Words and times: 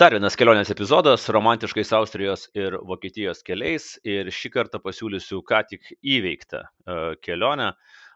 Dar 0.00 0.14
vienas 0.16 0.36
kelionės 0.38 0.70
epizodas 0.72 1.26
romantiškais 1.34 1.92
Austrijos 1.96 2.46
ir 2.58 2.76
Vokietijos 2.88 3.42
keliais. 3.46 3.86
Ir 4.06 4.30
šį 4.32 4.50
kartą 4.56 4.80
pasiūlysiu 4.82 5.42
ką 5.46 5.60
tik 5.70 5.92
įveiktą 6.16 6.62
e, 6.64 6.96
kelionę 7.24 7.70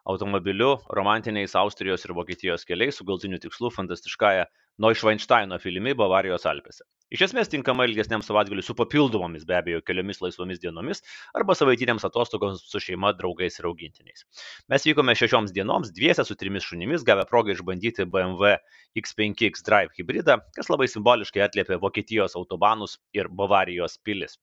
automobiliu 0.08 0.78
romantiniais 0.98 1.54
Austrijos 1.62 2.04
ir 2.06 2.14
Vokietijos 2.16 2.64
keliais 2.68 2.96
su 2.96 3.04
galtiniu 3.04 3.38
tikslu 3.42 3.70
fantastiškąją 3.74 4.46
Neuschweinsteino 4.80 5.58
filimi 5.58 5.92
Bavarijos 5.98 6.46
Alpėse. 6.48 6.86
Iš 7.12 7.24
esmės 7.26 7.48
tinkama 7.52 7.84
ilgesniam 7.88 8.24
savaitgaliui 8.24 8.64
su 8.64 8.76
papildomomis 8.78 9.44
be 9.48 9.56
abejo 9.58 9.82
keliomis 9.84 10.22
laisvomis 10.24 10.62
dienomis 10.64 11.04
arba 11.40 11.56
savaitinėms 11.60 12.08
atostogoms 12.08 12.64
su 12.72 12.82
šeima, 12.84 13.14
draugais 13.20 13.60
ir 13.60 13.68
augintiniais. 13.68 14.24
Mes 14.72 14.88
vykome 14.88 15.16
šešioms 15.20 15.52
dienoms 15.56 15.92
dviese 15.96 16.24
su 16.28 16.36
trimis 16.40 16.68
šunimis, 16.68 17.04
gavę 17.08 17.28
progą 17.28 17.56
išbandyti 17.56 18.08
BMW 18.12 18.56
X5 19.02 19.48
X-Drive 19.52 19.96
hybridą, 20.00 20.40
kas 20.56 20.72
labai 20.72 20.88
simboliškai 20.92 21.44
atliepia 21.48 21.80
Vokietijos 21.84 22.36
autobanus 22.40 22.96
ir 23.16 23.32
Bavarijos 23.42 24.00
pilis. 24.04 24.40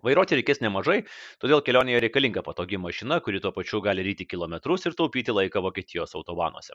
Vairuoti 0.00 0.38
reikės 0.38 0.62
nemažai, 0.64 1.02
todėl 1.42 1.60
kelionėje 1.64 1.98
reikalinga 2.06 2.42
patogi 2.46 2.78
mašina, 2.80 3.18
kuri 3.24 3.42
tuo 3.44 3.50
pačiu 3.52 3.82
gali 3.84 4.04
ryti 4.06 4.24
kilometrus 4.24 4.86
ir 4.88 4.96
taupyti 4.96 5.34
laiką 5.36 5.60
Vokietijos 5.66 6.16
autobanuose. 6.16 6.72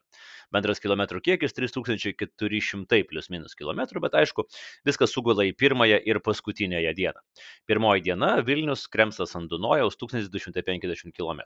Bendras 0.54 0.84
kilometrų 0.84 1.24
kiekis 1.26 1.58
3400 1.58 3.02
plus 3.10 3.30
minus 3.34 3.58
km, 3.58 3.82
bet 4.04 4.20
aišku, 4.22 4.46
viskas 4.86 5.16
sugula 5.16 5.48
į 5.50 5.56
pirmąją 5.58 5.98
ir 6.06 6.22
paskutinėją 6.28 6.94
dieną. 7.00 7.26
Pirmoji 7.66 8.06
diena- 8.06 8.36
Vilnius 8.48 8.86
Kremsas 8.86 9.34
ant 9.40 9.50
Dunojaus 9.50 9.98
1250 9.98 11.16
km. 11.18 11.42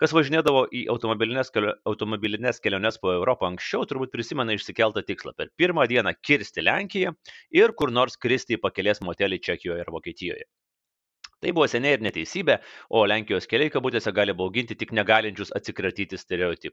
Kas 0.00 0.16
važinėdavo 0.16 0.64
į 0.72 0.86
automobilinės, 0.94 1.52
kelio, 1.52 1.76
automobilinės 1.84 2.62
keliones 2.64 3.00
po 3.02 3.12
Europą 3.12 3.50
anksčiau, 3.52 3.84
turbūt 3.84 4.14
prisimena 4.14 4.56
išsikeltą 4.56 5.04
tikslą 5.04 5.36
per 5.36 5.52
pirmą 5.60 5.86
dieną 5.90 6.16
kirsti 6.22 6.64
Lenkiją 6.64 7.14
ir 7.52 7.76
kur 7.76 7.92
nors 7.92 8.16
kristi 8.16 8.56
į 8.56 8.62
pakelės 8.66 9.04
motelį 9.04 9.42
Čekijoje 9.48 9.84
ir 9.84 9.96
Vokietijoje. 9.98 10.46
Tai 11.44 11.52
buvo 11.52 11.66
seniai 11.68 11.98
ir 11.98 12.00
neteisybė, 12.00 12.54
o 12.88 13.02
Lenkijos 13.04 13.44
keliai 13.44 13.68
kabutėse 13.68 14.08
gali 14.16 14.32
bauginti 14.32 14.72
tik 14.80 14.94
negalinčius 14.96 15.50
atsikratyti 15.52 16.16
stereotipų. 16.16 16.72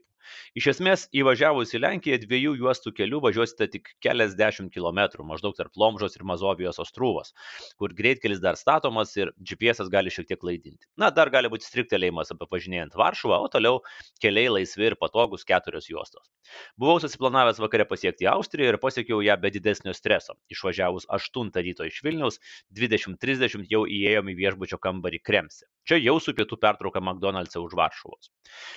Iš 0.56 0.68
esmės, 0.72 1.02
įvažiavus 1.12 1.74
į 1.76 1.82
Lenkiją 1.82 2.16
dviejų 2.22 2.54
juostų 2.62 2.94
kelių 2.96 3.20
važiuosite 3.26 3.68
tik 3.74 3.90
keliasdešimt 4.00 4.72
kilometrų, 4.72 5.26
maždaug 5.28 5.52
tarp 5.58 5.76
Lomžos 5.76 6.16
ir 6.16 6.24
Mazovijos 6.24 6.80
ostrūvos, 6.80 7.34
kur 7.76 7.92
greitkelis 7.98 8.40
dar 8.40 8.56
statomas 8.56 9.12
ir 9.18 9.34
GPS 9.44 9.92
gali 9.92 10.14
šiek 10.14 10.30
tiek 10.30 10.40
klaidinti. 10.40 10.88
Na, 10.96 11.12
dar 11.12 11.28
gali 11.28 11.52
būti 11.52 11.68
striktelėjimas 11.68 12.32
apie 12.32 12.48
važinėjant 12.56 12.96
Varšuvą, 12.96 13.42
o 13.44 13.52
toliau 13.52 13.82
keliai 14.24 14.54
laisvi 14.56 14.88
ir 14.88 14.96
patogus 14.96 15.44
keturios 15.44 15.90
juostos. 15.92 16.32
Buvau 16.80 16.96
susiplanavęs 17.04 17.60
vakare 17.60 17.84
pasiekti 17.92 18.30
Austriją 18.32 18.72
ir 18.72 18.80
pasiekiau 18.80 19.20
ją 19.20 19.36
be 19.36 19.52
didesnio 19.52 19.92
streso. 19.92 20.38
Išvažiavus 20.52 21.10
8 21.12 21.52
ryto 21.60 21.84
iš 21.84 22.00
Vilniaus, 22.04 22.40
20.30 22.72 23.68
jau 23.68 23.84
įėjome 23.84 24.32
į 24.32 24.40
viešbutį 24.40 24.61
viešbučio 24.62 24.78
kambarį 24.78 25.20
Kremse. 25.22 25.66
Čia 25.84 25.98
jau 25.98 26.18
su 26.20 26.32
pietų 26.32 26.58
pertrauka 26.60 27.00
McDonald'se 27.00 27.58
už 27.58 27.74
Varšuvos. 27.74 28.30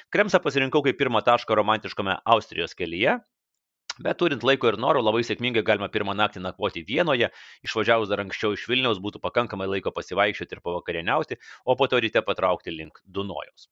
Kremsą 0.10 0.42
pasirinkau 0.42 0.84
kaip 0.84 0.98
pirmą 0.98 1.22
tašką 1.22 1.56
romantiškame 1.56 2.22
Austrijos 2.26 2.74
kelyje, 2.76 3.22
Bet 3.96 4.18
turint 4.20 4.44
laiko 4.44 4.68
ir 4.68 4.76
noro, 4.76 5.00
labai 5.00 5.22
sėkmingai 5.24 5.62
galima 5.64 5.88
pirmą 5.88 6.12
naktį 6.20 6.42
nakvoti 6.44 6.82
Vienoje, 6.84 7.30
išvažiavus 7.64 8.10
dar 8.12 8.20
anksčiau 8.26 8.52
iš 8.52 8.66
Vilniaus 8.68 9.00
būtų 9.00 9.22
pakankamai 9.24 9.70
laiko 9.72 9.94
pasivaikščioti 9.96 10.58
ir 10.58 10.62
pavakarieniauti, 10.66 11.38
o 11.64 11.78
po 11.80 11.88
to 11.88 12.02
ryte 12.04 12.20
patraukti 12.20 12.76
link 12.76 13.00
Dunojaus. 13.08 13.70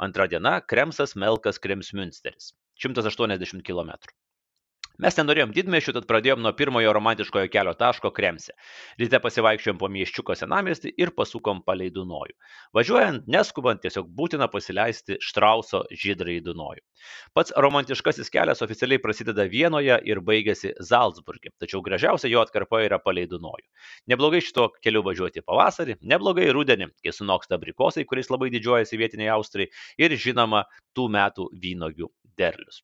Antra 0.00 0.30
diena- 0.32 0.62
Kremsas, 0.72 1.12
Melkas, 1.12 1.60
Kremsmünsteris- 1.60 2.54
180 2.80 3.60
km. 3.68 3.92
Mes 4.96 5.16
nenorėjom 5.18 5.50
didmešių, 5.52 5.92
tad 5.92 6.06
pradėjom 6.08 6.40
nuo 6.40 6.54
pirmojo 6.56 6.92
romantiškojo 6.96 7.50
kelio 7.52 7.74
taško 7.76 8.08
Kremse. 8.16 8.54
Ryte 8.96 9.18
pasivaikščiojom 9.20 9.80
po 9.82 9.90
mieščiuko 9.92 10.36
senamestį 10.40 10.94
ir 11.02 11.12
pasukom 11.18 11.60
palei 11.66 11.90
Dunojų. 11.92 12.32
Važiuojant, 12.76 13.26
neskubant, 13.28 13.82
tiesiog 13.82 14.08
būtina 14.16 14.48
pasileisti 14.48 15.18
Štrauso 15.20 15.82
žydrai 15.92 16.38
Dunojų. 16.46 16.80
Pats 17.36 17.52
romantiškasis 17.66 18.32
kelias 18.32 18.64
oficialiai 18.64 19.02
prasideda 19.04 19.44
Vienoje 19.52 20.00
ir 20.08 20.22
baigėsi 20.24 20.72
Zalzburgė, 20.80 21.52
tačiau 21.60 21.84
gražiausia 21.84 22.32
jo 22.32 22.40
atkarpa 22.40 22.80
yra 22.88 22.96
palei 22.96 23.28
Dunojų. 23.28 23.68
Neblogai 24.08 24.40
šito 24.48 24.70
keliu 24.80 25.04
važiuoti 25.04 25.44
pavasarį, 25.44 26.00
neblogai 26.08 26.48
rudenį, 26.56 26.94
kai 27.04 27.12
sunoksta 27.12 27.60
abrikosai, 27.60 28.08
kuriais 28.08 28.32
labai 28.32 28.48
didžiuojasi 28.56 29.04
vietiniai 29.04 29.34
Austrai 29.36 29.68
ir 30.00 30.16
žinoma 30.16 30.64
tų 30.96 31.10
metų 31.12 31.50
vynogių 31.52 32.14
derlius. 32.40 32.80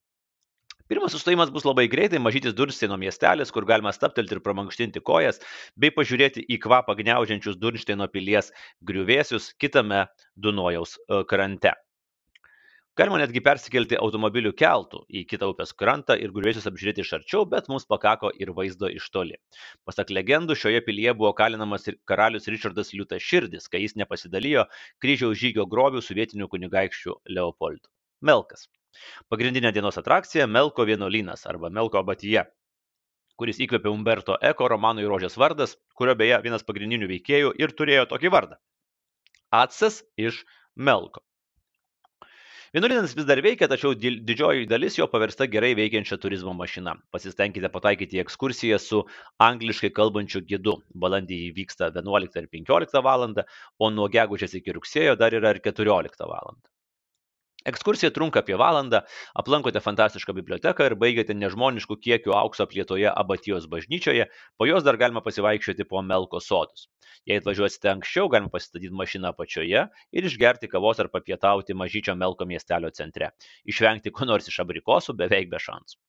Pirmas 0.93 1.15
sustojimas 1.17 1.49
bus 1.49 1.65
labai 1.65 1.87
greitai, 1.89 2.19
mažytis 2.21 2.53
Dursteino 2.53 2.99
miestelis, 3.01 3.49
kur 3.57 3.65
galima 3.65 3.89
staptelti 3.97 4.35
ir 4.37 4.41
pramankštinti 4.45 5.01
kojas, 5.09 5.39
bei 5.81 5.89
pažiūrėti 5.97 6.43
į 6.53 6.59
kvapą 6.61 6.93
gniaužiančius 6.99 7.57
Dursteino 7.63 8.05
pilies 8.13 8.51
griuvėsius 8.91 9.47
kitame 9.65 10.03
Dunojaus 10.37 10.99
e, 10.99 11.23
krante. 11.31 11.73
Galima 13.01 13.23
netgi 13.23 13.41
persikelti 13.47 13.97
automobilių 13.97 14.53
keltų 14.65 15.01
į 15.09 15.23
kitą 15.31 15.49
upės 15.55 15.73
krantą 15.85 16.19
ir 16.27 16.37
griuvėsius 16.37 16.69
apžiūrėti 16.69 17.07
iš 17.07 17.15
arčiau, 17.23 17.49
bet 17.55 17.73
mums 17.73 17.89
pakako 17.95 18.29
ir 18.45 18.53
vaizdo 18.61 18.93
iš 18.93 19.09
toli. 19.17 19.41
Pasak 19.89 20.13
legendų, 20.13 20.59
šioje 20.61 20.85
pilyje 20.91 21.17
buvo 21.23 21.33
kalinamas 21.41 21.89
karalius 22.05 22.53
Richardas 22.53 22.93
Liūtas 22.93 23.25
Širdis, 23.31 23.73
kai 23.73 23.81
jis 23.87 23.97
nepasidalijo 23.97 24.69
kryžiaus 25.01 25.41
žygio 25.41 25.65
grobių 25.73 26.05
su 26.05 26.21
vietiniu 26.21 26.53
kunigaikščiu 26.53 27.17
Leopoldu. 27.33 27.89
Melkas. 28.21 28.69
Pagrindinė 29.33 29.73
dienos 29.77 29.99
atrakcija- 30.01 30.47
Melko 30.57 30.87
vienuolynas 30.89 31.47
arba 31.53 31.71
Melko 31.79 32.01
abatija, 32.03 32.45
kuris 33.41 33.61
įkvėpė 33.65 33.91
Umberto 33.93 34.39
Eko 34.53 34.69
romanui 34.75 35.09
Rožės 35.09 35.39
vardas, 35.45 35.77
kurio 35.99 36.15
beje 36.23 36.39
vienas 36.47 36.67
pagrindinių 36.71 37.11
veikėjų 37.17 37.53
ir 37.65 37.77
turėjo 37.81 38.07
tokį 38.15 38.33
vardą- 38.37 38.63
Atsas 39.65 40.03
iš 40.29 40.45
Melko. 40.77 41.25
Vienuolynas 42.73 43.13
vis 43.13 43.27
dar 43.29 43.41
veikia, 43.45 43.67
tačiau 43.69 43.91
didžioji 44.03 44.65
dalis 44.65 44.95
jo 44.97 45.05
paversta 45.15 45.45
gerai 45.55 45.75
veikiančia 45.77 46.17
turizmo 46.17 46.55
mašina. 46.57 46.95
Pasistengkite 47.13 47.69
pataikyti 47.75 48.17
į 48.17 48.23
ekskursiją 48.23 48.79
su 48.81 49.03
angliškai 49.47 49.91
kalbančiu 49.99 50.41
gidu. 50.49 50.79
Balandį 51.05 51.43
įvyksta 51.51 51.91
11 51.99 52.41
ir 52.41 52.49
15 52.57 53.05
val. 53.05 53.29
o 53.79 53.91
nuo 53.91 54.09
gegužės 54.09 54.57
iki 54.57 54.73
rugsėjo 54.73 55.19
dar 55.21 55.37
yra 55.37 55.53
ir 55.53 55.61
14 55.69 56.25
val. 56.33 56.57
Ekskursija 57.69 58.11
trunka 58.11 58.41
apie 58.43 58.57
valandą, 58.59 59.01
aplankote 59.39 59.81
fantastišką 59.83 60.35
biblioteką 60.35 60.89
ir 60.89 60.97
baigiate 60.99 61.37
nežmoniškų 61.39 61.97
kiekių 62.07 62.35
aukso 62.35 62.67
aplietoje 62.67 63.07
abatijos 63.11 63.69
bažnyčioje, 63.71 64.27
po 64.59 64.67
jos 64.67 64.83
dar 64.87 64.99
galima 64.99 65.23
pasivaikščioti 65.23 65.87
po 65.93 66.03
Melko 66.03 66.41
sodus. 66.43 66.89
Jei 67.31 67.39
atvažiuosite 67.39 67.91
anksčiau, 67.93 68.27
galima 68.33 68.51
pasistatyti 68.51 68.91
mašiną 68.99 69.31
apačioje 69.31 69.85
ir 70.19 70.27
išgerti 70.27 70.71
kavos 70.73 70.99
ar 71.03 71.11
papietauti 71.13 71.77
mažyčio 71.79 72.17
Melko 72.19 72.49
miestelio 72.51 72.91
centre. 72.99 73.31
Išvengti 73.71 74.11
ko 74.17 74.27
nors 74.27 74.51
iš 74.51 74.59
abrikosų 74.65 75.15
beveik 75.21 75.53
be 75.53 75.63
šansų. 75.63 76.01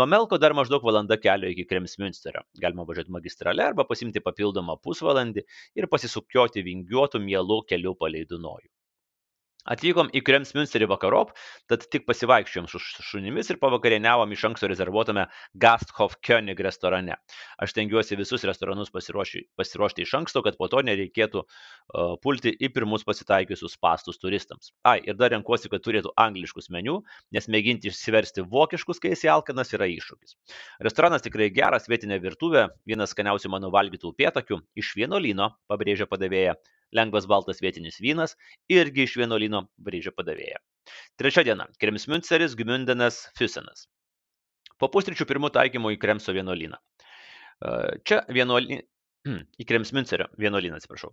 Nuo 0.00 0.08
Melko 0.10 0.40
dar 0.42 0.56
maždaug 0.58 0.82
valanda 0.90 1.20
kelio 1.22 1.52
iki 1.54 1.68
Kremsmünsterio. 1.70 2.42
Galima 2.62 2.86
važiuoti 2.88 3.14
magistrale 3.14 3.62
arba 3.68 3.86
pasimti 3.86 4.24
papildomą 4.24 4.80
pusvalandį 4.82 5.46
ir 5.78 5.90
pasisukioti 5.92 6.66
vingiuotų 6.66 7.22
mielų 7.30 7.62
kelių 7.70 7.94
palei 8.02 8.26
Dunojų. 8.26 8.72
Atvykom 9.66 10.12
į 10.14 10.22
Kremsmünsterį 10.26 10.86
vakarop, 10.92 11.32
tad 11.70 11.84
tik 11.90 12.04
pasivaikščiojom 12.06 12.68
su 12.70 12.80
šunimis 12.80 13.50
ir 13.50 13.58
pavakarieniavom 13.62 14.30
iš 14.36 14.44
anksto 14.50 14.70
rezervuotame 14.70 15.26
Gasthof 15.58 16.14
König 16.26 16.60
restorane. 16.62 17.16
Aš 17.62 17.74
tengiuosi 17.74 18.18
visus 18.18 18.46
restoranus 18.46 18.92
pasiruošti, 18.94 19.42
pasiruošti 19.58 20.06
iš 20.06 20.14
anksto, 20.20 20.42
kad 20.46 20.58
po 20.60 20.68
to 20.70 20.84
nereikėtų 20.86 21.42
uh, 21.42 22.14
pulti 22.22 22.54
į 22.54 22.70
pirmus 22.76 23.06
pasitaikiusius 23.08 23.74
pastus 23.82 24.22
turistams. 24.22 24.70
Ai, 24.86 25.00
ir 25.02 25.18
dar 25.18 25.34
renkuosi, 25.34 25.70
kad 25.72 25.82
turėtų 25.82 26.14
angliškus 26.14 26.70
meniu, 26.74 27.00
nes 27.34 27.50
mėginti 27.50 27.90
išsiversti 27.90 28.46
vokiškus, 28.46 29.02
kai 29.02 29.16
esi 29.16 29.30
alkanas, 29.32 29.74
yra 29.74 29.90
iššūkis. 29.90 30.38
Restoranas 30.86 31.26
tikrai 31.26 31.50
geras, 31.54 31.90
vietinė 31.90 32.20
virtuvė, 32.22 32.68
vienas 32.86 33.16
skaniausių 33.16 33.50
mano 33.56 33.72
valgytų 33.74 34.14
pietakių, 34.16 34.62
iš 34.78 34.94
vieno 35.00 35.18
lyno, 35.22 35.50
pabrėžia 35.70 36.06
padavėja 36.10 36.54
lengvas 36.94 37.26
baltas 37.26 37.62
vietinis 37.62 37.98
vynas 38.00 38.36
irgi 38.70 39.06
iš 39.06 39.16
vienuolyno 39.20 39.66
brėžia 39.82 40.12
padavėja. 40.14 40.60
Trečia 41.18 41.42
diena- 41.46 41.66
Kremsmünceris, 41.82 42.54
Gmündenas, 42.58 43.26
Füsenas. 43.38 43.88
Po 44.78 44.90
pusryčių 44.92 45.26
pirmų 45.26 45.50
taikymų 45.54 45.96
į 45.96 46.00
Kremso 46.02 46.34
vienuolyną. 46.36 46.78
Čia 48.04 48.22
vienuolynas 48.28 48.84
į 49.26 49.66
Kremsmincerio 49.68 50.28
vienuolyną, 50.40 50.78
atsiprašau. 50.78 51.12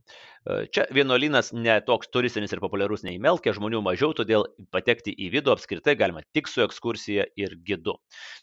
Čia 0.74 0.86
vienuolynas 0.94 1.52
ne 1.56 1.76
toks 1.86 2.12
turistinis 2.14 2.54
ir 2.54 2.62
populiarus 2.64 3.04
nei 3.06 3.20
Melkė, 3.22 3.54
žmonių 3.58 3.82
mažiau, 3.86 4.14
todėl 4.18 4.46
patekti 4.74 5.14
į 5.14 5.30
vidų 5.34 5.54
apskritai 5.56 5.96
galima 6.00 6.24
tik 6.36 6.50
su 6.52 6.64
ekskursija 6.66 7.26
ir 7.40 7.56
gidu. 7.66 7.96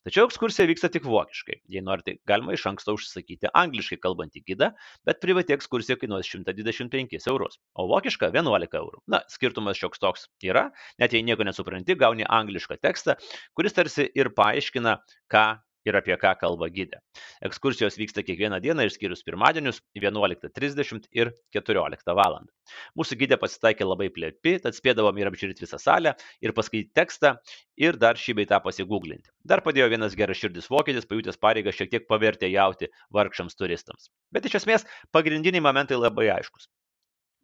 Tačiau 0.06 0.26
ekskursija 0.28 0.68
vyksta 0.70 0.90
tik 0.92 1.06
vokiškai. 1.06 1.60
Jei 1.70 1.84
norite, 1.86 2.16
galima 2.28 2.56
iš 2.56 2.66
anksto 2.72 2.96
užsakyti 2.98 3.52
angliškai 3.54 4.00
kalbantį 4.02 4.44
gidą, 4.48 4.72
bet 5.06 5.22
privati 5.22 5.56
ekskursija 5.56 5.98
kainuos 6.00 6.28
125 6.30 7.30
eurus, 7.30 7.60
o 7.74 7.86
vokiška 7.90 8.32
11 8.34 8.78
eurų. 8.80 9.04
Na, 9.10 9.22
skirtumas 9.30 9.78
šioks 9.80 10.02
toks 10.02 10.28
yra, 10.44 10.68
net 11.00 11.14
jei 11.14 11.24
nieko 11.26 11.46
nesupranti, 11.46 11.98
gauni 11.98 12.26
anglišką 12.26 12.80
tekstą, 12.82 13.18
kuris 13.54 13.76
tarsi 13.76 14.08
ir 14.16 14.32
paaiškina, 14.36 14.98
ką 15.30 15.46
ir 15.88 15.96
apie 15.98 16.16
ką 16.20 16.32
kalba 16.40 16.68
gidė. 16.72 17.00
Ekskursijos 17.46 17.98
vyksta 18.00 18.24
kiekvieną 18.26 18.60
dieną 18.64 18.86
išskyrus 18.88 19.24
pirmadienius 19.26 19.80
11.30 19.98 21.08
ir 21.16 21.32
14 21.56 22.16
val. 22.18 22.40
Mūsų 22.98 23.18
gidė 23.22 23.38
pasitaikė 23.40 23.88
labai 23.88 24.10
plėpi, 24.14 24.56
tad 24.64 24.76
spėdavom 24.76 25.18
ir 25.20 25.30
apžiūrėti 25.30 25.64
visą 25.66 25.80
salę, 25.82 26.14
ir 26.44 26.54
paskaityti 26.56 26.94
tekstą, 26.96 27.34
ir 27.80 27.98
dar 28.00 28.20
šį 28.20 28.36
beitą 28.42 28.60
pasigūglinti. 28.64 29.32
Dar 29.44 29.64
padėjo 29.66 29.88
vienas 29.92 30.16
geras 30.18 30.40
širdis 30.40 30.70
vokietis, 30.70 31.08
pajutęs 31.10 31.40
pareigą 31.40 31.74
šiek 31.74 31.90
tiek 31.94 32.06
pavertė 32.10 32.52
jauti 32.52 32.90
vargšams 33.16 33.58
turistams. 33.58 34.12
Bet 34.32 34.46
iš 34.46 34.60
esmės 34.62 34.86
pagrindiniai 35.16 35.64
momentai 35.64 35.98
labai 35.98 36.30
aiškus. 36.36 36.70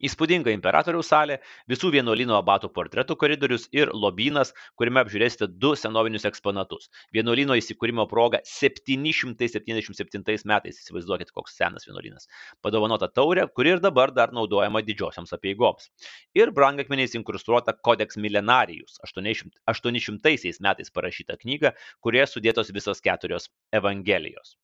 Įspūdinga 0.05 0.53
imperatoriaus 0.53 1.09
salė, 1.09 1.39
visų 1.73 1.89
vienuolino 1.95 2.35
abatų 2.37 2.69
portretų 2.77 3.15
koridorius 3.17 3.63
ir 3.73 3.89
lobynas, 3.97 4.51
kuriame 4.77 5.01
apžiūrėsite 5.01 5.47
du 5.63 5.71
senovinius 5.81 6.27
eksponatus. 6.29 6.91
Vienuolino 7.17 7.57
įsikūrimo 7.57 8.05
proga 8.11 8.43
777 8.45 10.45
metais, 10.53 10.83
įsivaizduokit, 10.83 11.33
koks 11.33 11.57
senas 11.57 11.89
vienuolinas, 11.89 12.29
padovanota 12.61 13.09
taurė, 13.09 13.49
kuri 13.57 13.73
ir 13.77 13.81
dabar 13.87 14.13
dar 14.13 14.37
naudojama 14.37 14.85
didžiosioms 14.85 15.33
apieigoms. 15.39 15.89
Ir 16.37 16.53
brangakmeniais 16.53 17.17
inkrustuota 17.17 17.73
Codex 17.81 18.21
Millenarijus, 18.21 19.01
800, 19.09 19.57
800 19.73 20.61
metais 20.61 20.93
parašyta 20.93 21.41
knyga, 21.41 21.73
kurioje 22.05 22.37
sudėtos 22.37 22.69
visos 22.77 23.01
keturios 23.01 23.49
Evangelijos. 23.73 24.61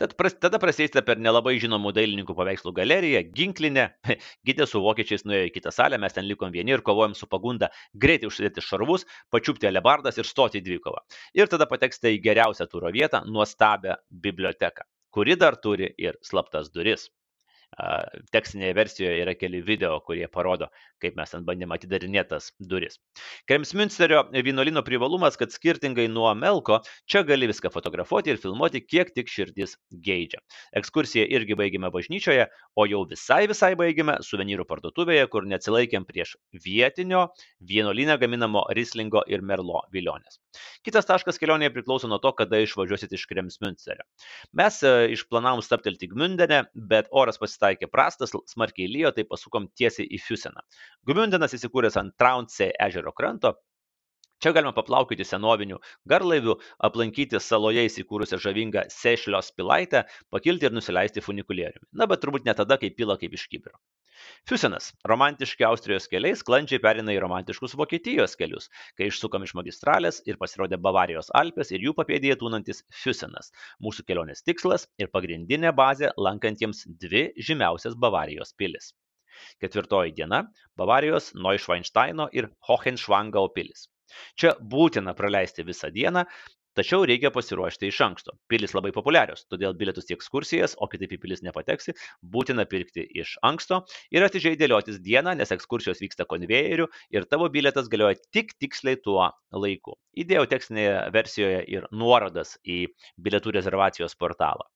Tad 0.00 0.14
pras, 0.18 0.34
tada 0.42 0.58
prasėsite 0.62 1.02
per 1.06 1.20
nelabai 1.22 1.54
žinomų 1.62 1.92
dailininkų 1.96 2.34
paveikslų 2.38 2.72
galeriją, 2.78 3.22
ginklinę, 3.36 3.86
gidė 4.48 4.66
su 4.70 4.82
vokiečiais 4.82 5.26
nuėjo 5.28 5.50
į 5.50 5.52
kitą 5.54 5.72
salę, 5.74 6.00
mes 6.02 6.16
ten 6.16 6.26
likom 6.30 6.50
vieni 6.54 6.74
ir 6.74 6.84
kovojom 6.86 7.14
su 7.18 7.28
pagunda 7.30 7.70
greitai 7.94 8.30
užsidėti 8.30 8.64
šarvus, 8.66 9.06
pačiupti 9.30 9.70
alebardas 9.70 10.18
ir 10.18 10.28
stoti 10.28 10.58
į 10.62 10.66
dvikovą. 10.66 11.04
Ir 11.38 11.52
tada 11.52 11.70
pateksite 11.70 12.14
į 12.16 12.22
geriausią 12.26 12.66
turo 12.72 12.90
vietą- 12.94 13.22
nuostabią 13.36 14.00
biblioteką, 14.10 14.88
kuri 15.14 15.38
dar 15.38 15.60
turi 15.62 15.94
ir 15.98 16.18
slaptas 16.26 16.74
duris 16.74 17.10
tekstinėje 18.34 18.74
versijoje 18.76 19.20
yra 19.22 19.34
keli 19.38 19.60
video, 19.64 19.94
kurie 20.04 20.26
parodo, 20.28 20.68
kaip 21.00 21.16
mes 21.16 21.30
ten 21.32 21.44
bandėme 21.46 21.76
atidarinėti 21.76 22.32
tas 22.34 22.50
duris. 22.58 22.98
Kremsmünsterio 23.48 24.24
vienuolino 24.34 24.82
privalumas, 24.86 25.38
kad 25.40 25.54
skirtingai 25.54 26.08
nuo 26.10 26.32
Melko, 26.34 26.80
čia 27.08 27.22
gali 27.26 27.48
viską 27.50 27.70
fotografuoti 27.72 28.34
ir 28.34 28.40
filmuoti, 28.42 28.82
kiek 28.84 29.14
tik 29.14 29.30
širdis 29.30 29.76
geidžia. 29.90 30.42
Ekskursiją 30.76 31.24
irgi 31.30 31.56
baigėme 31.58 31.92
bažnyčioje, 31.94 32.48
o 32.76 32.86
jau 32.90 33.04
visai 33.08 33.46
visai 33.50 33.72
baigėme 33.78 34.18
suvenyrų 34.26 34.66
parduotuvėje, 34.68 35.30
kur 35.32 35.48
neatsilaikėm 35.48 36.06
prieš 36.08 36.36
vietinio 36.52 37.28
vienuolinę 37.64 38.18
gaminamo 38.20 38.66
Rislingo 38.76 39.24
ir 39.30 39.46
Merlo 39.46 39.84
vilionės. 39.94 40.40
Kitas 40.84 41.06
taškas 41.08 41.38
kelionėje 41.40 41.72
priklauso 41.76 42.10
nuo 42.10 42.18
to, 42.20 42.34
kada 42.36 42.60
išvažiuosit 42.60 43.12
iš 43.14 43.26
Kremsmünsterio. 43.30 44.04
Mes 44.58 44.80
e, 44.82 44.94
išplanavom 45.14 45.62
staptelti 45.64 46.08
Gmündene, 46.10 46.64
bet 46.74 47.10
oras 47.14 47.38
pasitaikė 47.38 47.59
pasitaikė 47.60 47.90
prastas, 47.92 48.32
smarkiai 48.48 48.88
lyjo, 48.88 49.12
tai 49.12 49.24
pasukom 49.24 49.68
tiesiai 49.76 50.08
į 50.08 50.20
Fuseną. 50.24 50.62
Gumiundinas 51.06 51.54
įsikūręs 51.54 51.98
ant 52.00 52.16
Traunsė 52.16 52.72
ežero 52.88 53.12
kranto, 53.12 53.58
Čia 54.40 54.54
galima 54.56 54.72
paplaukyti 54.72 55.20
senovinių 55.20 55.76
garlaivių, 56.08 56.54
aplankyti 56.88 57.36
saloje 57.44 57.82
įsikūrusią 57.84 58.38
žavingą 58.40 58.86
Sešlios 58.88 59.52
pilaitę, 59.52 60.06
pakilti 60.32 60.64
ir 60.64 60.72
nusileisti 60.72 61.20
funikulieriumi. 61.20 61.90
Na, 61.92 62.06
bet 62.08 62.22
turbūt 62.22 62.48
ne 62.48 62.54
tada, 62.56 62.78
kai 62.80 62.88
pila 62.88 63.18
kaip 63.20 63.36
iš 63.36 63.44
kibiro. 63.52 63.76
Fusenas- 64.48 64.90
romantiški 65.10 65.64
Austrijos 65.68 66.08
keliai 66.12 66.36
sklandžiai 66.38 66.80
perina 66.84 67.12
į 67.14 67.20
romantiškus 67.24 67.76
Vokietijos 67.80 68.36
kelius, 68.40 68.70
kai 68.98 69.10
išsukam 69.10 69.44
iš 69.46 69.54
magistralės 69.58 70.20
ir 70.30 70.38
pasirodė 70.40 70.78
Bavarijos 70.86 71.30
Alpės 71.40 71.70
ir 71.74 71.84
jų 71.86 71.94
papėdėje 71.98 72.38
tūnantis 72.40 72.82
Fusenas- 73.02 73.52
mūsų 73.86 74.06
kelionės 74.08 74.42
tikslas 74.46 74.88
ir 74.98 75.12
pagrindinė 75.14 75.74
bazė 75.82 76.10
lankantiems 76.16 76.84
dvi 77.04 77.28
žymiausias 77.50 77.96
Bavarijos 78.06 78.52
pilis. 78.58 78.92
Ketvirtoji 79.62 80.16
diena- 80.16 80.42
Bavarijos 80.80 81.32
Neuschweinsteino 81.34 82.28
ir 82.32 82.50
Hohenschwangau 82.68 83.48
pilis. 83.54 83.88
Čia 84.34 84.56
būtina 84.72 85.14
praleisti 85.14 85.64
visą 85.66 85.90
dieną, 85.94 86.24
Tačiau 86.78 87.02
reikia 87.08 87.32
pasiruošti 87.34 87.88
iš 87.90 87.96
anksto. 88.06 88.36
Pilis 88.50 88.74
labai 88.76 88.92
populiarios, 88.94 89.42
todėl 89.50 89.74
bilietus 89.78 90.06
į 90.06 90.14
ekskursijas, 90.16 90.76
o 90.78 90.86
kitaip 90.92 91.16
į 91.16 91.18
pilis 91.24 91.42
nepateksi, 91.42 91.96
būtina 92.36 92.66
pirkti 92.70 93.02
iš 93.22 93.32
anksto 93.50 93.80
ir 94.14 94.26
atidžiai 94.26 94.58
dėliotis 94.60 95.00
dieną, 95.02 95.34
nes 95.40 95.50
ekskursijos 95.56 96.02
vyksta 96.04 96.28
konvejeriu 96.30 96.86
ir 97.16 97.26
tavo 97.32 97.50
bilietas 97.50 97.90
galioja 97.90 98.20
tik 98.30 98.54
tiksliai 98.62 99.00
tuo 99.02 99.32
laiku. 99.50 99.98
Įdėjau 100.14 100.46
tekstinėje 100.54 100.98
versijoje 101.18 101.64
ir 101.74 101.90
nuorodas 101.90 102.54
į 102.62 102.84
bilietų 103.18 103.58
rezervacijos 103.58 104.14
portalą. 104.14 104.70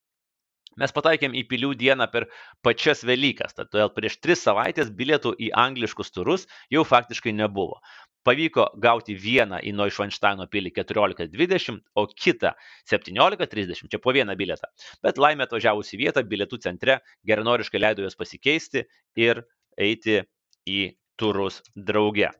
Mes 0.80 0.94
pataikėm 0.94 1.36
į 1.38 1.44
pilių 1.50 1.74
dieną 1.80 2.08
per 2.12 2.28
pačias 2.64 3.04
Velykas, 3.06 3.56
todėl 3.58 3.92
prieš 3.94 4.18
tris 4.22 4.42
savaitės 4.46 4.90
bilietų 4.90 5.34
į 5.38 5.52
angliškus 5.66 6.10
turus 6.14 6.48
jau 6.72 6.84
faktiškai 6.88 7.34
nebuvo 7.36 7.80
pavyko 8.24 8.68
gauti 8.80 9.14
vieną 9.20 9.60
į 9.64 9.74
Neuschwansteino 9.76 10.46
pilį 10.50 10.72
14.20, 10.78 11.80
o 12.00 12.06
kitą 12.08 12.54
17.30, 12.90 13.90
čia 13.92 14.00
po 14.02 14.14
vieną 14.16 14.36
bilietą. 14.40 14.70
Bet 15.04 15.20
laimė 15.20 15.46
atvažiavus 15.46 15.92
į 15.94 16.00
vietą, 16.06 16.24
bilietų 16.28 16.60
centre 16.64 17.00
geranoriškai 17.28 17.82
leido 17.82 18.06
juos 18.06 18.16
pasikeisti 18.18 18.86
ir 19.20 19.44
eiti 19.76 20.22
į 20.64 20.94
turus 21.20 21.60
drauge. 21.76 22.32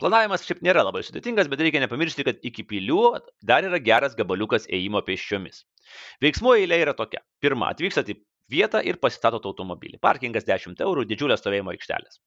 Planavimas 0.00 0.44
šiaip 0.46 0.62
nėra 0.64 0.84
labai 0.86 1.02
sudėtingas, 1.06 1.48
bet 1.52 1.60
reikia 1.62 1.82
nepamiršti, 1.82 2.24
kad 2.26 2.44
iki 2.46 2.64
pilių 2.68 3.00
dar 3.48 3.66
yra 3.68 3.80
geras 3.82 4.16
gabaliukas 4.18 4.68
ėjimo 4.70 5.02
pėsčiomis. 5.06 5.64
Veiksmų 6.24 6.56
eilė 6.62 6.80
yra 6.86 6.94
tokia. 6.98 7.20
Pirma, 7.42 7.72
atvykstat 7.74 8.10
į 8.12 8.16
vietą 8.52 8.82
ir 8.84 8.98
pasistatot 9.02 9.44
automobilį. 9.48 10.00
Parkingas 10.02 10.46
10 10.48 10.80
eurų, 10.84 11.06
didžiulės 11.10 11.42
stovėjimo 11.42 11.74
aikštelės. 11.74 12.20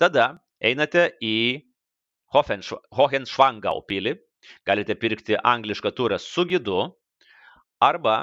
Tada 0.00 0.34
einate 0.64 1.10
į 1.22 1.62
Hohenschwangau 2.34 3.84
pilį, 3.88 4.16
galite 4.66 4.96
pirkti 4.98 5.38
anglišką 5.38 5.92
turą 5.94 6.18
su 6.18 6.44
gidu 6.50 6.80
arba, 7.82 8.16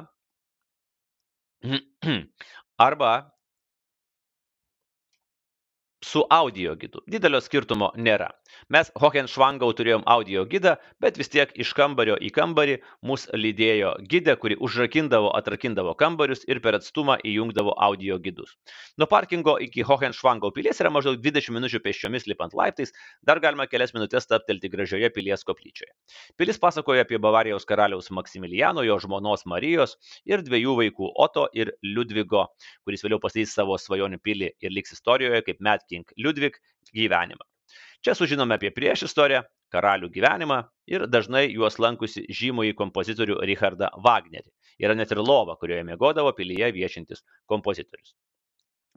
arba 2.88 3.14
su 6.04 6.26
audio 6.30 6.76
gidu. 6.76 7.02
Didelio 7.08 7.40
skirtumo 7.42 7.92
nėra. 7.96 8.32
Mes 8.74 8.90
Hohenschwangau 9.00 9.70
turėjom 9.78 10.02
audio 10.10 10.44
gidą, 10.50 10.74
bet 11.00 11.18
vis 11.20 11.30
tiek 11.30 11.52
iš 11.62 11.74
kambario 11.78 12.16
į 12.18 12.32
kambarį 12.34 12.80
mus 13.06 13.28
lydėjo 13.38 13.94
gidė, 14.10 14.36
kuri 14.42 14.58
užrakindavo, 14.58 15.30
atrakindavo 15.38 15.94
kambarius 16.00 16.42
ir 16.50 16.60
per 16.64 16.80
atstumą 16.80 17.20
įjungdavo 17.28 17.76
audio 17.78 18.18
gidus. 18.24 18.56
Nuo 18.98 19.08
parkingo 19.12 19.56
iki 19.62 19.86
Hohenschwangau 19.86 20.52
pilies 20.56 20.82
yra 20.82 20.90
maždaug 20.94 21.22
20 21.22 21.54
minučių 21.54 21.84
pėsčiomis 21.86 22.26
lipant 22.28 22.58
laiptais, 22.58 22.94
dar 23.22 23.40
galima 23.44 23.68
kelias 23.70 23.94
minutės 23.94 24.28
taptelti 24.28 24.74
gražioje 24.74 25.12
pilies 25.14 25.46
koplyčioje. 25.46 25.94
Pilis 26.38 26.60
pasakoja 26.60 27.06
apie 27.06 27.22
Bavarijos 27.22 27.68
karaliaus 27.70 28.10
Maksimilijano, 28.10 28.84
jo 28.88 28.98
žmonos 29.06 29.46
Marijos 29.46 29.96
ir 30.26 30.42
dviejų 30.42 30.76
vaikų 30.82 31.14
Oto 31.22 31.46
ir 31.54 31.76
Liudvigo, 31.86 32.48
kuris 32.88 33.06
vėliau 33.06 33.22
pasakys 33.22 33.54
savo 33.54 33.78
svajonių 33.78 34.18
pilį 34.26 34.52
ir 34.66 34.74
liks 34.74 34.98
istorijoje 34.98 35.46
kaip 35.46 35.62
Matt 35.62 35.91
King 35.92 36.16
Ludwig 36.18 36.58
gyvenimą. 36.96 37.46
Čia 38.02 38.16
sužinome 38.18 38.58
apie 38.58 38.72
priešistorę, 38.74 39.44
karalių 39.72 40.10
gyvenimą 40.16 40.58
ir 40.92 41.06
dažnai 41.16 41.46
juos 41.52 41.78
lankusi 41.84 42.26
žymųjį 42.40 42.74
kompozitorių 42.80 43.38
Richardą 43.50 43.92
Wagnerį. 44.08 44.50
Yra 44.82 44.96
net 44.98 45.14
ir 45.14 45.22
lova, 45.22 45.56
kurioje 45.62 45.86
mėgodavo 45.88 46.34
pilyje 46.38 46.72
viešintis 46.78 47.22
kompozitorius. 47.52 48.16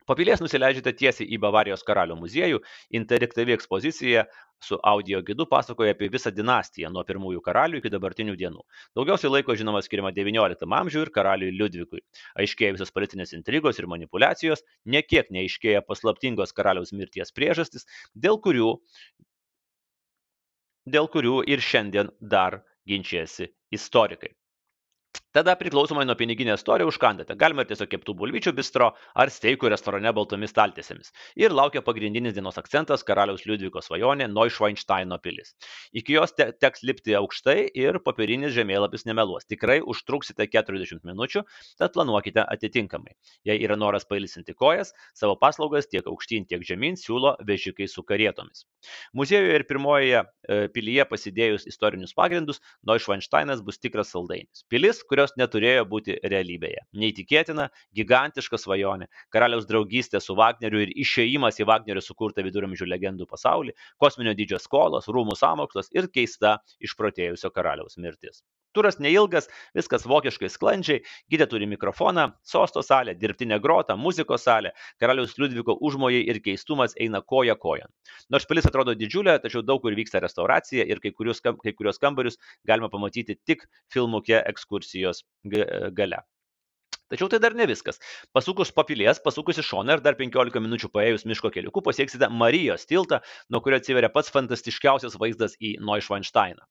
Po 0.04 0.12
pilies 0.18 0.42
nusileidžiate 0.44 0.92
tiesiai 1.00 1.30
į 1.32 1.38
Bavarijos 1.40 1.84
karalių 1.88 2.18
muziejų, 2.20 2.58
interaktyvi 2.99 3.54
ekspozicija 3.54 4.26
su 4.64 4.76
audio 4.90 5.20
gidu 5.25 5.46
pasakoja 5.49 5.94
apie 5.94 6.11
visą 6.12 6.32
dinastiją 6.34 6.90
nuo 6.92 7.04
pirmųjų 7.08 7.40
karalių 7.46 7.80
iki 7.80 7.92
dabartinių 7.94 8.34
dienų. 8.42 8.61
Daugiausiai 8.99 9.32
laiko 9.32 9.56
žinoma 9.56 9.80
skiriama 9.84 10.12
XIX 10.16 10.76
amžiui 10.80 11.02
ir 11.06 11.12
karaliui 11.14 11.56
Liudvikui. 11.56 12.04
Aiškėja 12.37 12.76
visas 12.76 12.92
politinės 12.92 13.32
intrigos 13.38 13.80
ir 13.80 13.88
manipulacijos, 13.94 14.64
niekiek 14.84 15.32
neaiškėja 15.32 15.84
paslaptingos 15.88 16.52
karaliaus 16.52 16.92
mirties 16.92 17.32
priežastis, 17.32 17.88
dėl 18.12 18.40
kurių, 18.44 18.76
dėl 20.96 21.08
kurių 21.16 21.42
ir 21.49 21.64
šiandien 21.64 22.12
dar 22.20 22.61
ginčiasi 22.84 23.54
istorikai. 23.73 24.34
Tada 25.34 25.56
priklausomai 25.58 26.04
nuo 26.06 26.14
piniginės 26.14 26.60
storio 26.62 26.86
užkandate. 26.86 27.34
Galima 27.34 27.64
ir 27.64 27.66
tiesiog 27.66 27.88
keptų 27.90 28.12
bulvyčių 28.20 28.52
bistro 28.54 28.92
ar 29.18 29.30
steikų 29.34 29.66
restorane 29.72 30.12
baltomis 30.14 30.52
staltiesėmis. 30.54 31.08
Ir 31.34 31.50
laukia 31.50 31.80
pagrindinis 31.82 32.36
dienos 32.36 32.54
akcentas- 32.60 33.02
karaliaus 33.08 33.42
Liudviko 33.42 33.82
svajonė- 33.82 34.28
Neuschweinsteino 34.36 35.18
pilis. 35.18 35.56
Iki 35.92 36.14
jos 36.14 36.32
te 36.38 36.52
teks 36.52 36.84
lipti 36.86 37.16
aukštai 37.18 37.66
ir 37.74 37.98
popierinis 37.98 38.54
žemėlapis 38.54 39.06
nemeluos. 39.06 39.42
Tikrai 39.50 39.80
užtruksite 39.82 40.46
40 40.46 41.02
minučių, 41.02 41.42
tad 41.78 41.92
planuokite 41.92 42.46
atitinkamai. 42.46 43.10
Jei 43.44 43.58
yra 43.58 43.74
noras 43.76 44.04
pailisinti 44.04 44.54
kojas, 44.54 44.92
savo 45.14 45.34
paslaugas 45.34 45.88
tiek 45.88 46.04
aukštyn, 46.04 46.46
tiek 46.46 46.62
žemyn 46.62 46.94
siūlo 46.94 47.34
vežikai 47.44 47.88
su 47.88 48.04
karietomis. 48.04 48.66
Muziejuje 49.12 49.54
ir 49.56 49.64
pirmojoje 49.64 50.22
e, 50.48 50.68
pilyje 50.68 51.04
pasidėjus 51.10 51.66
istorinius 51.66 52.14
pagrindus, 52.14 52.60
Neuschweinsteinas 52.86 53.64
bus 53.64 53.78
tikras 53.78 54.12
saldainis. 54.12 54.62
Pilis, 54.68 55.02
kurio 55.02 55.23
kurios 55.24 55.36
neturėjo 55.40 55.84
būti 55.88 56.18
realybėje. 56.22 56.84
Neįtikėtina, 56.92 57.70
gigantiška 57.96 58.58
svajonė, 58.58 59.08
karaliaus 59.32 59.66
draugystė 59.66 60.20
su 60.20 60.34
Wagneriu 60.36 60.82
ir 60.84 60.92
išėjimas 60.94 61.60
į 61.60 61.66
Wagnerio 61.66 62.02
sukurtą 62.02 62.44
viduramžių 62.44 62.86
legendų 62.86 63.26
pasaulį, 63.26 63.74
kosminio 63.98 64.34
dydžio 64.34 64.60
skolos, 64.60 65.08
rūmų 65.08 65.36
samokslas 65.36 65.90
ir 65.94 66.08
keista 66.12 66.58
išprotėjusio 66.80 67.50
karaliaus 67.50 67.96
mirtis. 67.96 68.42
Turas 68.74 68.98
neilgas, 68.98 69.48
viskas 69.76 70.06
vokiškai 70.10 70.50
sklandžiai, 70.52 71.04
gydė 71.30 71.46
turi 71.50 71.68
mikrofoną, 71.70 72.26
sosto 72.42 72.82
salę, 72.82 73.14
dirbtinę 73.20 73.60
grotą, 73.62 73.96
muzikos 73.96 74.46
salę, 74.48 74.74
karaliaus 75.00 75.36
Liudviko 75.38 75.78
užmojai 75.88 76.24
ir 76.26 76.42
keistumas 76.44 76.96
eina 77.00 77.22
koja 77.22 77.54
kojon. 77.54 77.90
Nors 78.34 78.48
pilis 78.50 78.66
atrodo 78.70 78.96
didžiulė, 78.98 79.38
tačiau 79.42 79.62
daug 79.62 79.82
kur 79.84 79.94
vyksta 79.96 80.22
restauracija 80.24 80.86
ir 80.90 81.02
kai 81.04 81.14
kurios, 81.14 81.42
kai 81.44 81.72
kurios 81.72 82.02
kambarius 82.02 82.40
galima 82.66 82.90
pamatyti 82.90 83.38
tik 83.46 83.66
filmuke 83.94 84.42
ekskursijos 84.42 85.24
gale. 85.44 86.24
Tačiau 87.12 87.28
tai 87.28 87.38
dar 87.44 87.52
ne 87.52 87.66
viskas. 87.68 87.99
Pasukus 88.32 88.70
papilės, 88.73 89.18
pasukus 89.25 89.58
į 89.61 89.64
šoną 89.68 89.99
ir 89.99 90.02
dar 90.04 90.16
15 90.16 90.62
minučių 90.64 90.88
paėjus 90.94 91.26
miško 91.28 91.50
keliuku 91.52 91.82
pasieksite 91.84 92.30
Marijos 92.32 92.88
tiltą, 92.88 93.18
nuo 93.52 93.61
kurio 93.64 93.76
atsiveria 93.80 94.08
pats 94.14 94.32
fantastiškiausias 94.32 95.18
vaizdas 95.20 95.58
į 95.61 95.75
Neuschweinsteiną. 95.84 96.64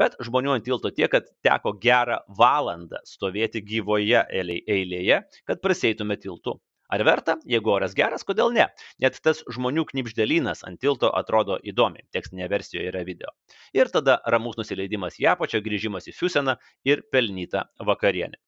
Bet 0.00 0.16
žmonių 0.24 0.54
ant 0.56 0.64
tilto 0.64 0.88
tiek, 0.88 1.10
kad 1.12 1.28
teko 1.44 1.74
gerą 1.82 2.22
valandą 2.38 3.02
stovėti 3.08 3.60
gyvoje 3.64 4.24
eilėje, 4.32 5.20
kad 5.44 5.60
praseitume 5.60 6.16
tiltu. 6.20 6.56
Ar 6.94 7.04
verta? 7.04 7.36
Jeigu 7.48 7.72
oras 7.74 7.94
geras, 7.96 8.24
kodėl 8.28 8.52
ne? 8.56 8.66
Net 9.02 9.16
tas 9.24 9.40
žmonių 9.56 9.86
knipždėlynas 9.88 10.64
ant 10.68 10.80
tilto 10.80 11.10
atrodo 11.20 11.56
įdomiai. 11.72 12.04
Tekstinėje 12.14 12.48
versijoje 12.52 12.90
yra 12.92 13.04
video. 13.08 13.32
Ir 13.76 13.92
tada 13.92 14.20
ramus 14.36 14.60
nusileidimas 14.60 15.20
į 15.20 15.30
apačią, 15.32 15.60
grįžimas 15.64 16.08
į 16.12 16.16
Fiuseną 16.18 16.58
ir 16.88 17.04
pelnyta 17.12 17.68
vakarienė. 17.92 18.40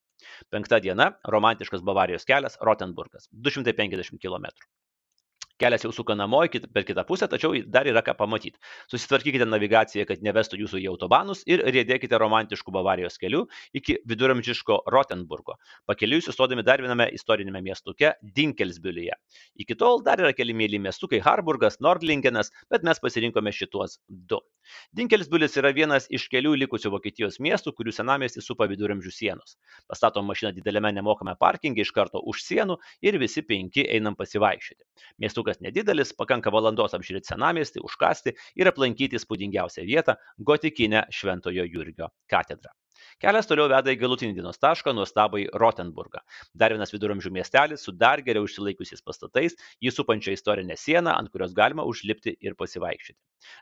Penkta 0.51 0.79
diena- 0.85 1.07
romantiškas 1.35 1.85
Bavarijos 1.91 2.27
kelias 2.31 2.59
Rotenburgas- 2.69 3.29
250 3.49 4.19
km. 4.23 4.47
Kelias 5.57 5.87
jau 5.87 5.93
suka 5.93 6.15
namo 6.15 6.43
per 6.73 6.85
kitą 6.85 7.05
pusę, 7.09 7.29
tačiau 7.33 7.55
dar 7.73 7.87
yra 7.89 8.03
ką 8.05 8.13
pamatyti. 8.17 8.59
Susitvarkykite 8.93 9.47
navigaciją, 9.49 10.05
kad 10.05 10.21
nevestų 10.21 10.59
jūsų 10.61 10.83
į 10.83 10.89
autobanus 10.91 11.43
ir 11.49 11.63
rėdėkite 11.65 12.19
romantiškų 12.21 12.75
Bavarijos 12.75 13.17
kelių 13.17 13.47
iki 13.73 13.97
viduramžiško 14.05 14.83
Rotenburgo. 14.93 15.57
Pakeliui 15.89 16.21
sustodami 16.21 16.65
dar 16.67 16.83
viename 16.85 17.09
istorinėme 17.17 17.63
miestuke 17.65 18.13
Dinkelsbiulyje. 18.37 19.17
Iki 19.65 19.79
tol 19.81 20.03
dar 20.05 20.21
yra 20.21 20.35
keli 20.37 20.53
mėly 20.53 20.81
miestukai 20.83 21.23
Harburgas, 21.25 21.81
Nordlingenas, 21.81 22.53
bet 22.69 22.85
mes 22.85 23.01
pasirinkome 23.01 23.55
šitos 23.57 23.97
du. 24.09 24.43
Dinkelsbiulis 24.99 25.57
yra 25.57 25.73
vienas 25.73 26.11
iš 26.13 26.29
kelių 26.29 26.53
likusių 26.67 26.93
Vokietijos 26.93 27.41
miestų, 27.41 27.73
kurių 27.79 27.97
senamestį 27.97 28.45
supa 28.45 28.69
viduramžių 28.69 29.13
sienos. 29.15 29.57
Pastatom 29.89 30.27
mašiną 30.29 30.53
dideliame 30.57 30.93
nemokame 30.93 31.37
parkinge 31.41 31.81
iš 31.81 31.95
karto 31.97 32.21
už 32.21 32.43
sienų 32.45 32.77
ir 33.07 33.17
visi 33.23 33.47
penki 33.47 33.87
einam 33.87 34.19
pasivaikščioti. 34.19 34.83
Miestų 35.23 35.46
Miestukas 35.47 35.63
nedidelis, 35.63 36.11
pakanka 36.19 36.51
valandos 36.51 36.95
apžiūrėti 36.97 37.31
senamiestį, 37.31 37.83
užkasti 37.87 38.33
ir 38.59 38.67
aplankyti 38.67 39.17
įspūdingiausią 39.17 39.87
vietą- 39.87 40.17
gotikinę 40.49 41.07
Šventojo 41.11 41.65
Jurgio 41.71 42.09
katedrą. 42.27 42.73
Kelias 43.17 43.47
toliau 43.49 43.65
veda 43.73 43.89
į 43.89 43.97
galutinį 43.97 44.35
dienos 44.37 44.59
tašką- 44.61 44.93
nuostabą 44.97 45.39
į 45.41 45.47
Rotenburgą. 45.61 46.21
Dar 46.63 46.75
vienas 46.75 46.91
viduramžių 46.93 47.31
miestelis 47.33 47.87
su 47.87 47.95
dar 48.03 48.21
geriau 48.27 48.45
išsilaikusiais 48.45 49.01
pastatais, 49.07 49.57
jį 49.81 49.93
supančia 49.95 50.35
istorinė 50.37 50.77
siena, 50.77 51.15
ant 51.17 51.33
kurios 51.33 51.55
galima 51.57 51.87
užlipti 51.89 52.37
ir 52.37 52.59
pasivaikščioti. 52.61 53.17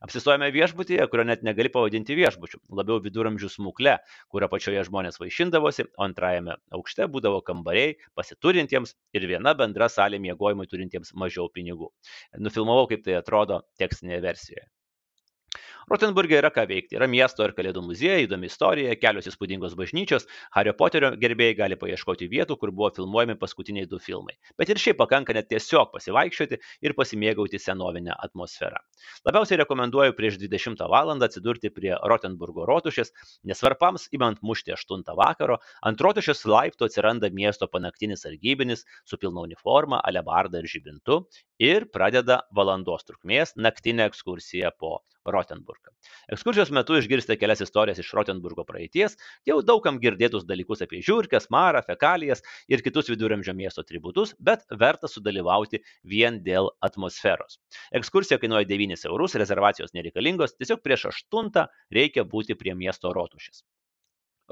Apsistojame 0.09 0.51
viešbutyje, 0.59 1.07
kurio 1.13 1.29
net 1.31 1.47
negali 1.47 1.71
pavadinti 1.71 2.19
viešbučiu, 2.19 2.59
labiau 2.81 2.99
viduramžių 3.07 3.55
smukle, 3.55 3.97
kurio 4.27 4.51
pačioje 4.51 4.83
žmonės 4.91 5.23
vaišindavosi, 5.23 5.87
o 5.99 6.09
antrajame 6.09 6.59
aukšte 6.75 7.07
būdavo 7.07 7.45
kambariai 7.47 7.95
pasiturintiems 8.19 8.97
ir 9.15 9.29
viena 9.31 9.55
bendra 9.55 9.87
salė 9.87 10.19
miegojimui 10.19 10.67
turintiems 10.67 11.15
mažiau 11.15 11.47
pinigų. 11.47 11.95
Nufilmavau, 12.43 12.89
kaip 12.91 13.07
tai 13.07 13.21
atrodo 13.23 13.63
tekstinėje 13.79 14.25
versijoje. 14.27 14.67
Rotenburge 15.91 16.39
yra 16.39 16.49
ką 16.55 16.65
veikti. 16.69 16.97
Yra 16.97 17.07
miesto 17.11 17.45
ir 17.45 17.53
kalėdų 17.57 17.83
muziejai, 17.85 18.25
įdomi 18.25 18.49
istorija, 18.49 18.95
kelios 18.97 19.29
įspūdingos 19.29 19.75
bažnyčios, 19.77 20.25
Hario 20.57 20.73
Poterio 20.79 21.11
gerbėjai 21.21 21.57
gali 21.59 21.77
paieškoti 21.81 22.29
vietų, 22.33 22.57
kur 22.61 22.73
buvo 22.73 22.89
filmuojami 22.97 23.37
paskutiniai 23.41 23.89
du 23.91 24.01
filmai. 24.01 24.37
Bet 24.59 24.73
ir 24.73 24.81
šiaip 24.81 24.97
pakanka 25.03 25.37
net 25.37 25.51
tiesiog 25.53 25.93
pasivaikščioti 25.93 26.61
ir 26.89 26.97
pasimėgauti 26.97 27.61
senovinę 27.61 28.17
atmosferą. 28.17 28.81
Labiausiai 29.29 29.61
rekomenduoju 29.61 30.17
prieš 30.17 30.41
20 30.41 30.85
val. 30.89 31.13
atsidurti 31.25 31.71
prie 31.71 31.93
Rotenburgo 32.11 32.65
rotušės, 32.67 33.13
nes 33.45 33.61
varpams 33.63 34.09
įmant 34.17 34.41
mušti 34.43 34.73
8 34.73 35.05
vakaro, 35.17 35.59
ant 35.83 36.01
rotušės 36.01 36.45
laipto 36.49 36.89
atsiranda 36.89 37.31
miesto 37.31 37.69
panaktinis 37.69 38.25
sargybinis 38.25 38.85
su 39.05 39.19
pilna 39.21 39.45
uniforma, 39.45 40.01
alebarda 40.05 40.59
ir 40.59 40.71
žibintu 40.71 41.27
ir 41.61 41.87
pradeda 41.93 42.43
valandos 42.57 43.05
trukmės 43.05 43.55
naktinę 43.57 44.09
ekskursiją 44.11 44.73
po 44.79 45.03
Rotenburgą. 45.27 45.93
Ekskursijos 46.35 46.73
metu 46.75 46.97
išgirsite 46.99 47.37
kelias 47.41 47.63
istorijas 47.65 48.01
iš 48.03 48.11
Rotenburgo 48.17 48.65
praeities, 48.69 49.17
jau 49.49 49.61
daugam 49.67 50.01
girdėtus 50.03 50.47
dalykus 50.49 50.85
apie 50.85 51.01
žiūrkės, 51.05 51.51
marą, 51.55 51.83
fekalijas 51.87 52.45
ir 52.69 52.85
kitus 52.87 53.11
viduramžio 53.13 53.57
miesto 53.57 53.85
atributus, 53.85 54.35
bet 54.39 54.67
verta 54.85 55.11
sudalyvauti 55.11 55.83
vien 56.15 56.43
dėl 56.45 56.71
atmosferos. 56.85 57.61
Ekskursija 58.01 58.41
kainuoja 58.43 58.69
9 58.69 59.09
eurus, 59.11 59.39
rezervacijos 59.41 59.97
nereikalingos, 59.97 60.59
tiesiog 60.61 60.85
prieš 60.85 61.09
8 61.13 61.65
reikia 61.95 62.29
būti 62.29 62.59
prie 62.59 62.77
miesto 62.79 63.13
rotušės. 63.17 63.65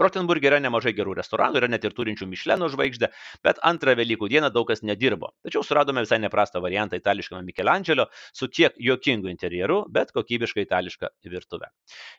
Rotenburge 0.01 0.49
yra 0.49 0.61
nemažai 0.63 0.95
gerų 0.97 1.17
restoranų, 1.19 1.61
yra 1.61 1.69
net 1.69 1.85
ir 1.85 1.93
turinčių 1.97 2.29
Mišleno 2.31 2.69
žvaigždę, 2.73 3.11
bet 3.45 3.61
antrą 3.69 3.97
Velykų 3.99 4.31
dieną 4.33 4.53
daug 4.55 4.69
kas 4.71 4.81
nedirbo. 4.87 5.33
Tačiau 5.45 5.65
suradome 5.67 6.05
visai 6.07 6.21
neprastą 6.23 6.63
variantą 6.65 6.97
itališkame 7.01 7.45
Michelangelo 7.45 8.09
su 8.33 8.49
kiek 8.49 8.79
juokingu 8.81 9.29
interjeru, 9.33 9.83
bet 9.93 10.15
kokybiškai 10.17 10.65
itališka 10.69 11.13
virtuve. 11.29 11.69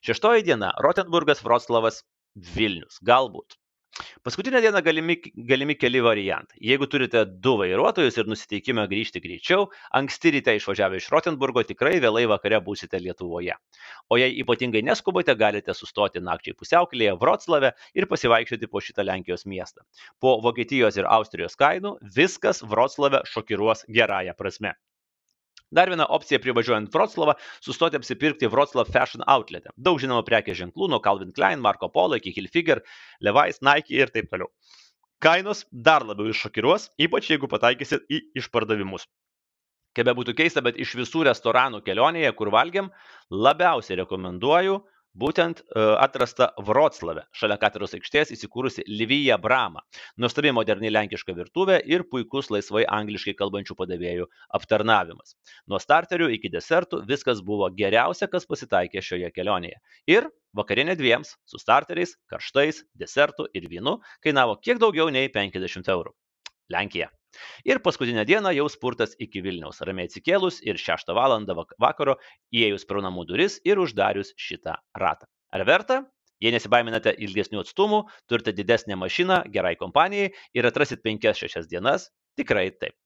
Šeštoji 0.05 0.45
diena- 0.45 0.73
Rotenburgas, 0.85 1.41
Vroclavas, 1.43 2.03
Vilnius. 2.35 3.01
Galbūt. 3.01 3.57
Paskutinę 4.23 4.61
dieną 4.61 4.81
galimi, 4.81 5.17
galimi 5.35 5.75
keli 5.77 6.01
variantai. 6.01 6.57
Jeigu 6.69 6.87
turite 6.87 7.25
du 7.45 7.51
vairuotojus 7.59 8.15
ir 8.17 8.29
nusiteikimą 8.31 8.85
grįžti 8.93 9.21
greičiau, 9.25 9.67
anksti 9.99 10.31
ryte 10.37 10.55
išvažiavę 10.57 11.01
iš 11.01 11.09
Rotenburgo 11.13 11.63
tikrai 11.71 11.99
vėlai 12.05 12.23
vakare 12.31 12.61
būsite 12.67 13.01
Lietuvoje. 13.03 13.57
O 14.09 14.17
jei 14.21 14.31
ypatingai 14.43 14.81
neskubate, 14.87 15.35
galite 15.43 15.75
sustoti 15.77 16.23
nakčiai 16.23 16.57
pusiaukelėje 16.57 17.17
Vroclave 17.25 17.73
ir 17.93 18.07
pasivaikščioti 18.13 18.71
po 18.71 18.81
šitą 18.87 19.05
Lenkijos 19.09 19.45
miestą. 19.45 19.85
Po 20.23 20.39
Vokietijos 20.47 20.97
ir 20.97 21.11
Austrijos 21.19 21.59
kainų 21.59 21.97
viskas 22.17 22.63
Vroclave 22.63 23.21
šokiruos 23.35 23.85
gerąją 23.99 24.33
prasme. 24.39 24.73
Dar 25.73 25.89
viena 25.89 26.05
opcija 26.13 26.37
privažiuojant 26.37 26.91
Vroclavą- 26.93 27.33
sustoti 27.65 27.97
apsipirkti 27.97 28.47
Vroclav 28.47 28.91
Fashion 28.93 29.23
Outlet. 29.27 29.65
Daug 29.77 29.97
žinomų 29.97 30.21
prekės 30.27 30.59
ženklų 30.59 30.89
nuo 30.89 30.99
Calvin 31.01 31.33
Klein, 31.33 31.59
Marco 31.59 31.89
Polo 31.89 32.19
iki 32.19 32.33
Hilfiger, 32.35 32.83
Levi's, 33.21 33.61
Nike 33.61 33.97
ir 33.97 34.13
taip 34.13 34.29
toliau. 34.29 34.51
Kainos 35.19 35.65
dar 35.71 36.05
labiau 36.05 36.29
iššokiruos, 36.29 36.91
ypač 36.99 37.31
jeigu 37.31 37.47
pataikysit 37.49 38.05
į 38.11 38.21
išpardavimus. 38.37 39.07
Kaip 39.95 40.05
be 40.05 40.13
būtų 40.13 40.33
keista, 40.37 40.61
bet 40.61 40.77
iš 40.77 40.93
visų 40.99 41.25
restoranų 41.29 41.81
kelionėje, 41.85 42.35
kur 42.35 42.49
valgiam, 42.53 42.91
labiausiai 43.31 43.97
rekomenduoju 44.01 44.81
būtent 45.19 45.61
e, 45.61 45.83
atrasta 46.01 46.49
Vroclave, 46.67 47.25
šalia 47.37 47.57
katedros 47.61 47.93
aikštės 47.97 48.33
įsikūrusi 48.35 48.85
Livija 48.89 49.37
Brama. 49.41 49.83
Nuostabi 50.17 50.53
moderni 50.55 50.91
lenkiška 50.93 51.35
virtuvė 51.37 51.79
ir 51.89 52.05
puikus 52.09 52.49
laisvai 52.53 52.85
angliškai 52.99 53.35
kalbančių 53.39 53.77
padavėjų 53.79 54.27
aptarnavimas. 54.59 55.35
Nuo 55.69 55.81
starterių 55.81 56.31
iki 56.37 56.51
desertų 56.53 57.03
viskas 57.09 57.43
buvo 57.45 57.69
geriausia, 57.73 58.27
kas 58.27 58.49
pasitaikė 58.49 59.03
šioje 59.05 59.31
kelionėje. 59.35 59.79
Ir 60.09 60.29
vakarienė 60.57 60.97
dviems 60.99 61.35
su 61.49 61.61
starteriais, 61.61 62.17
karštais, 62.29 62.83
desertu 62.97 63.47
ir 63.53 63.69
vynu 63.69 63.99
kainavo 64.25 64.59
kiek 64.61 64.81
daugiau 64.81 65.09
nei 65.13 65.29
50 65.33 65.93
eurų. 65.93 66.13
Lenkija. 66.73 67.11
Ir 67.67 67.81
paskutinę 67.85 68.25
dieną 68.29 68.53
jau 68.57 68.67
spurtas 68.69 69.15
iki 69.25 69.43
Vilniaus, 69.45 69.81
ramiai 69.81 70.09
atsikėlus 70.09 70.61
ir 70.63 70.79
6 70.81 71.13
val. 71.17 71.37
vakaro 71.79 72.17
įėjus 72.53 72.87
pro 72.89 73.01
namų 73.01 73.25
duris 73.29 73.59
ir 73.65 73.79
uždarius 73.79 74.33
šitą 74.37 74.75
ratą. 74.95 75.27
Ar 75.53 75.65
verta? 75.65 76.03
Jei 76.43 76.51
nesibaiminate 76.51 77.13
ilgesnių 77.23 77.61
atstumų, 77.63 78.03
turite 78.27 78.51
didesnę 78.51 78.97
mašiną 78.99 79.43
gerai 79.53 79.75
kompanijai 79.79 80.33
ir 80.53 80.67
atrasit 80.67 81.03
5-6 81.05 81.69
dienas, 81.71 82.09
tikrai 82.35 82.71
taip. 82.71 82.97